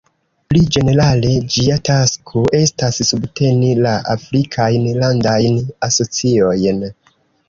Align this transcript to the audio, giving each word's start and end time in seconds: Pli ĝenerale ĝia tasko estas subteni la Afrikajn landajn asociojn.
Pli 0.51 0.59
ĝenerale 0.75 1.33
ĝia 1.55 1.75
tasko 1.89 2.41
estas 2.59 2.97
subteni 3.09 3.69
la 3.81 3.91
Afrikajn 4.15 4.87
landajn 5.03 5.61
asociojn. 5.89 6.81